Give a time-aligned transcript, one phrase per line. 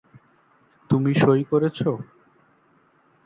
[0.89, 1.79] তুমি সঁই করেছ?